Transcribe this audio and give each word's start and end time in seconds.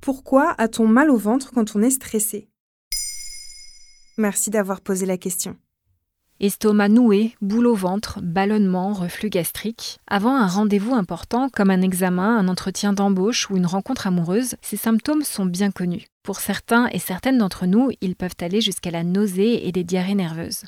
Pourquoi 0.00 0.54
a-t-on 0.56 0.86
mal 0.86 1.10
au 1.10 1.16
ventre 1.18 1.52
quand 1.52 1.76
on 1.76 1.82
est 1.82 1.90
stressé? 1.90 2.48
Merci 4.16 4.48
d'avoir 4.48 4.80
posé 4.80 5.04
la 5.04 5.18
question. 5.18 5.56
Estomac 6.40 6.88
noué, 6.88 7.34
boule 7.42 7.66
au 7.66 7.74
ventre, 7.74 8.18
ballonnement, 8.22 8.94
reflux 8.94 9.28
gastrique. 9.28 9.98
Avant 10.06 10.34
un 10.34 10.46
rendez-vous 10.46 10.94
important 10.94 11.50
comme 11.50 11.68
un 11.68 11.82
examen, 11.82 12.38
un 12.38 12.48
entretien 12.48 12.94
d'embauche 12.94 13.50
ou 13.50 13.58
une 13.58 13.66
rencontre 13.66 14.06
amoureuse, 14.06 14.56
ces 14.62 14.78
symptômes 14.78 15.22
sont 15.22 15.44
bien 15.44 15.70
connus. 15.70 16.06
Pour 16.22 16.40
certains 16.40 16.88
et 16.92 16.98
certaines 16.98 17.36
d'entre 17.36 17.66
nous, 17.66 17.90
ils 18.00 18.16
peuvent 18.16 18.36
aller 18.40 18.62
jusqu'à 18.62 18.90
la 18.90 19.04
nausée 19.04 19.68
et 19.68 19.72
des 19.72 19.84
diarrhées 19.84 20.14
nerveuses. 20.14 20.64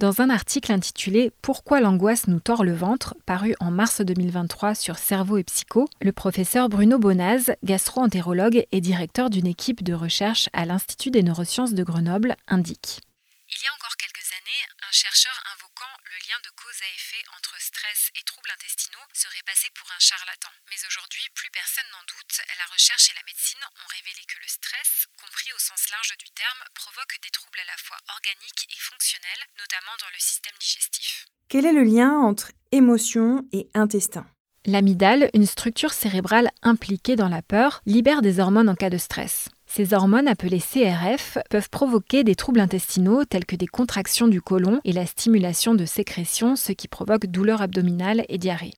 Dans 0.00 0.22
un 0.22 0.30
article 0.30 0.72
intitulé 0.72 1.30
Pourquoi 1.42 1.82
l'angoisse 1.82 2.26
nous 2.26 2.40
tord 2.40 2.64
le 2.64 2.72
ventre, 2.72 3.14
paru 3.26 3.54
en 3.60 3.70
mars 3.70 4.00
2023 4.00 4.74
sur 4.74 4.96
Cerveau 4.96 5.36
et 5.36 5.44
Psycho, 5.44 5.90
le 6.00 6.10
professeur 6.10 6.70
Bruno 6.70 6.98
Bonaz, 6.98 7.52
gastro-entérologue 7.64 8.64
et 8.72 8.80
directeur 8.80 9.28
d'une 9.28 9.46
équipe 9.46 9.84
de 9.84 9.92
recherche 9.92 10.48
à 10.54 10.64
l'Institut 10.64 11.10
des 11.10 11.22
neurosciences 11.22 11.74
de 11.74 11.84
Grenoble, 11.84 12.34
indique 12.48 13.04
Il 13.52 13.60
y 13.60 13.68
a 13.68 13.76
encore 13.76 13.92
quelques 14.00 14.24
années, 14.32 14.64
un 14.88 14.92
chercheur 14.96 15.36
invoquant 15.52 15.92
le 16.08 16.16
lien 16.24 16.40
de 16.48 16.52
cause 16.56 16.80
à 16.80 16.88
effet 16.96 17.20
entre 17.36 17.60
stress 17.60 18.08
et 18.16 18.24
troubles 18.24 18.56
intestinaux 18.56 19.04
serait 19.12 19.44
passé 19.44 19.68
pour 19.76 19.84
un 19.92 20.00
charlatan. 20.00 20.48
Mais 20.72 20.80
aujourd'hui, 20.88 21.28
plus 21.36 21.52
personne 21.52 21.92
n'en 21.92 22.08
doute, 22.08 22.40
la 22.56 22.72
recherche 22.72 23.12
et 23.12 23.18
la 23.20 23.26
médecine 23.28 23.60
ont 23.68 23.90
révélé 23.92 24.24
que 24.24 24.40
le 24.40 24.48
stress, 24.48 25.12
au 25.54 25.58
sens 25.58 25.90
large 25.90 26.14
du 26.18 26.30
terme, 26.34 26.62
provoque 26.74 27.18
des 27.22 27.30
troubles 27.30 27.60
à 27.62 27.70
la 27.70 27.78
fois 27.78 27.96
organiques 28.14 28.66
et 28.70 28.80
fonctionnels, 28.80 29.44
notamment 29.58 29.96
dans 30.00 30.12
le 30.12 30.20
système 30.20 30.56
digestif. 30.60 31.26
Quel 31.48 31.66
est 31.66 31.72
le 31.72 31.82
lien 31.82 32.12
entre 32.12 32.52
émotion 32.72 33.44
et 33.52 33.68
intestin? 33.74 34.26
L'amygdale, 34.66 35.30
une 35.32 35.46
structure 35.46 35.92
cérébrale 35.92 36.50
impliquée 36.62 37.16
dans 37.16 37.28
la 37.28 37.42
peur, 37.42 37.80
libère 37.86 38.20
des 38.20 38.40
hormones 38.40 38.68
en 38.68 38.74
cas 38.74 38.90
de 38.90 38.98
stress. 38.98 39.48
Ces 39.66 39.94
hormones, 39.94 40.28
appelées 40.28 40.60
CRF, 40.60 41.38
peuvent 41.48 41.70
provoquer 41.70 42.24
des 42.24 42.34
troubles 42.34 42.60
intestinaux 42.60 43.24
tels 43.24 43.46
que 43.46 43.56
des 43.56 43.66
contractions 43.66 44.28
du 44.28 44.42
côlon 44.42 44.80
et 44.84 44.92
la 44.92 45.06
stimulation 45.06 45.74
de 45.74 45.86
sécrétions, 45.86 46.56
ce 46.56 46.72
qui 46.72 46.88
provoque 46.88 47.26
douleurs 47.26 47.62
abdominales 47.62 48.24
et 48.28 48.36
diarrhée. 48.36 48.74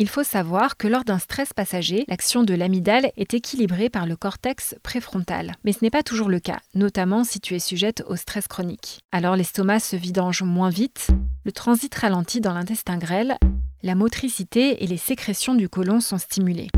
Il 0.00 0.08
faut 0.08 0.24
savoir 0.24 0.78
que 0.78 0.88
lors 0.88 1.04
d'un 1.04 1.18
stress 1.18 1.52
passager, 1.52 2.06
l'action 2.08 2.42
de 2.42 2.54
l'amygdale 2.54 3.12
est 3.18 3.34
équilibrée 3.34 3.90
par 3.90 4.06
le 4.06 4.16
cortex 4.16 4.74
préfrontal. 4.82 5.52
Mais 5.62 5.74
ce 5.74 5.80
n'est 5.82 5.90
pas 5.90 6.02
toujours 6.02 6.30
le 6.30 6.40
cas, 6.40 6.58
notamment 6.74 7.22
si 7.22 7.38
tu 7.38 7.54
es 7.54 7.58
sujette 7.58 8.02
au 8.08 8.16
stress 8.16 8.48
chronique. 8.48 9.00
Alors 9.12 9.36
l'estomac 9.36 9.80
se 9.80 9.96
vidange 9.96 10.42
moins 10.42 10.70
vite, 10.70 11.08
le 11.44 11.52
transit 11.52 11.94
ralentit 11.94 12.40
dans 12.40 12.54
l'intestin 12.54 12.96
grêle, 12.96 13.36
la 13.82 13.94
motricité 13.94 14.82
et 14.82 14.86
les 14.86 14.96
sécrétions 14.96 15.54
du 15.54 15.68
côlon 15.68 16.00
sont 16.00 16.16
stimulées. 16.16 16.70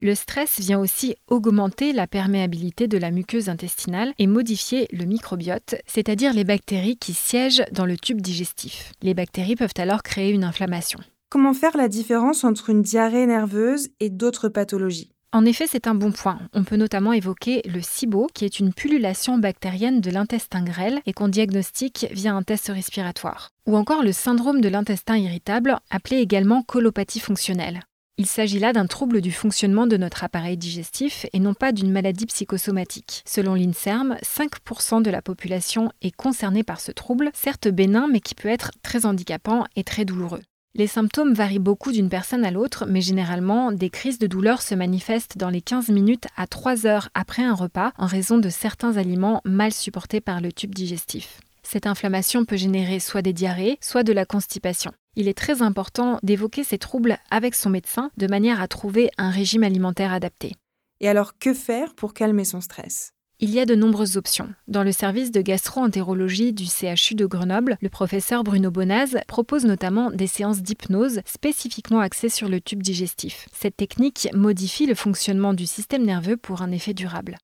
Le 0.00 0.14
stress 0.14 0.58
vient 0.58 0.78
aussi 0.78 1.16
augmenter 1.28 1.92
la 1.92 2.06
perméabilité 2.06 2.88
de 2.88 2.96
la 2.96 3.10
muqueuse 3.10 3.50
intestinale 3.50 4.14
et 4.18 4.26
modifier 4.26 4.88
le 4.90 5.04
microbiote, 5.04 5.74
c'est-à-dire 5.86 6.32
les 6.32 6.44
bactéries 6.44 6.96
qui 6.96 7.12
siègent 7.12 7.64
dans 7.72 7.84
le 7.84 7.98
tube 7.98 8.22
digestif. 8.22 8.92
Les 9.02 9.12
bactéries 9.12 9.56
peuvent 9.56 9.68
alors 9.76 10.02
créer 10.02 10.30
une 10.30 10.44
inflammation. 10.44 11.00
Comment 11.32 11.54
faire 11.54 11.76
la 11.76 11.86
différence 11.86 12.42
entre 12.42 12.70
une 12.70 12.82
diarrhée 12.82 13.24
nerveuse 13.24 13.90
et 14.00 14.10
d'autres 14.10 14.48
pathologies? 14.48 15.12
En 15.32 15.44
effet, 15.44 15.68
c'est 15.68 15.86
un 15.86 15.94
bon 15.94 16.10
point. 16.10 16.40
On 16.54 16.64
peut 16.64 16.74
notamment 16.74 17.12
évoquer 17.12 17.62
le 17.66 17.80
SIBO, 17.80 18.26
qui 18.34 18.44
est 18.44 18.58
une 18.58 18.74
pullulation 18.74 19.38
bactérienne 19.38 20.00
de 20.00 20.10
l'intestin 20.10 20.64
grêle 20.64 20.98
et 21.06 21.12
qu'on 21.12 21.28
diagnostique 21.28 22.08
via 22.10 22.34
un 22.34 22.42
test 22.42 22.66
respiratoire. 22.66 23.50
Ou 23.68 23.76
encore 23.76 24.02
le 24.02 24.10
syndrome 24.10 24.60
de 24.60 24.68
l'intestin 24.68 25.16
irritable, 25.18 25.78
appelé 25.88 26.16
également 26.16 26.62
colopathie 26.64 27.20
fonctionnelle. 27.20 27.84
Il 28.18 28.26
s'agit 28.26 28.58
là 28.58 28.72
d'un 28.72 28.86
trouble 28.86 29.20
du 29.20 29.30
fonctionnement 29.30 29.86
de 29.86 29.96
notre 29.96 30.24
appareil 30.24 30.56
digestif 30.56 31.26
et 31.32 31.38
non 31.38 31.54
pas 31.54 31.70
d'une 31.70 31.92
maladie 31.92 32.26
psychosomatique. 32.26 33.22
Selon 33.24 33.54
l'INSERM, 33.54 34.16
5% 34.24 35.00
de 35.00 35.10
la 35.10 35.22
population 35.22 35.92
est 36.02 36.10
concernée 36.10 36.64
par 36.64 36.80
ce 36.80 36.90
trouble, 36.90 37.30
certes 37.34 37.68
bénin 37.68 38.08
mais 38.10 38.20
qui 38.20 38.34
peut 38.34 38.48
être 38.48 38.72
très 38.82 39.06
handicapant 39.06 39.64
et 39.76 39.84
très 39.84 40.04
douloureux. 40.04 40.42
Les 40.76 40.86
symptômes 40.86 41.34
varient 41.34 41.58
beaucoup 41.58 41.90
d'une 41.90 42.08
personne 42.08 42.44
à 42.44 42.52
l'autre, 42.52 42.86
mais 42.86 43.00
généralement, 43.00 43.72
des 43.72 43.90
crises 43.90 44.20
de 44.20 44.28
douleur 44.28 44.62
se 44.62 44.76
manifestent 44.76 45.36
dans 45.36 45.50
les 45.50 45.60
15 45.60 45.88
minutes 45.88 46.28
à 46.36 46.46
3 46.46 46.86
heures 46.86 47.08
après 47.12 47.42
un 47.42 47.54
repas 47.54 47.92
en 47.98 48.06
raison 48.06 48.38
de 48.38 48.48
certains 48.48 48.96
aliments 48.96 49.40
mal 49.44 49.72
supportés 49.72 50.20
par 50.20 50.40
le 50.40 50.52
tube 50.52 50.72
digestif. 50.72 51.40
Cette 51.64 51.86
inflammation 51.86 52.44
peut 52.44 52.56
générer 52.56 53.00
soit 53.00 53.20
des 53.20 53.32
diarrhées, 53.32 53.78
soit 53.80 54.04
de 54.04 54.12
la 54.12 54.24
constipation. 54.24 54.92
Il 55.16 55.26
est 55.26 55.36
très 55.36 55.60
important 55.60 56.20
d'évoquer 56.22 56.62
ces 56.62 56.78
troubles 56.78 57.18
avec 57.30 57.56
son 57.56 57.70
médecin 57.70 58.12
de 58.16 58.28
manière 58.28 58.60
à 58.60 58.68
trouver 58.68 59.10
un 59.18 59.30
régime 59.30 59.64
alimentaire 59.64 60.12
adapté. 60.12 60.54
Et 61.00 61.08
alors, 61.08 61.36
que 61.36 61.52
faire 61.52 61.94
pour 61.94 62.14
calmer 62.14 62.44
son 62.44 62.60
stress? 62.60 63.12
Il 63.40 63.50
y 63.50 63.58
a 63.58 63.66
de 63.66 63.74
nombreuses 63.74 64.16
options. 64.16 64.52
Dans 64.68 64.84
le 64.84 64.92
service 64.92 65.32
de 65.32 65.40
gastro-entérologie 65.40 66.52
du 66.52 66.66
CHU 66.66 67.14
de 67.14 67.26
Grenoble, 67.26 67.78
le 67.80 67.88
professeur 67.88 68.44
Bruno 68.44 68.70
Bonaz 68.70 69.16
propose 69.26 69.64
notamment 69.64 70.10
des 70.10 70.26
séances 70.26 70.62
d'hypnose 70.62 71.20
spécifiquement 71.24 72.00
axées 72.00 72.28
sur 72.28 72.48
le 72.48 72.60
tube 72.60 72.82
digestif. 72.82 73.48
Cette 73.52 73.76
technique 73.76 74.28
modifie 74.34 74.86
le 74.86 74.94
fonctionnement 74.94 75.54
du 75.54 75.66
système 75.66 76.04
nerveux 76.04 76.36
pour 76.36 76.62
un 76.62 76.70
effet 76.70 76.94
durable. 76.94 77.38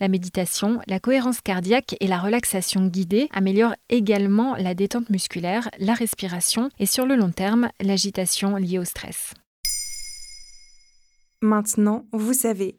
La 0.00 0.08
méditation, 0.08 0.80
la 0.88 0.98
cohérence 0.98 1.40
cardiaque 1.40 1.94
et 2.00 2.08
la 2.08 2.18
relaxation 2.18 2.86
guidée 2.86 3.28
améliorent 3.32 3.76
également 3.88 4.56
la 4.56 4.74
détente 4.74 5.10
musculaire, 5.10 5.70
la 5.78 5.94
respiration 5.94 6.70
et 6.80 6.86
sur 6.86 7.06
le 7.06 7.14
long 7.14 7.30
terme, 7.30 7.68
l'agitation 7.80 8.56
liée 8.56 8.80
au 8.80 8.84
stress. 8.84 9.34
Maintenant, 11.40 12.06
vous 12.12 12.34
savez, 12.34 12.78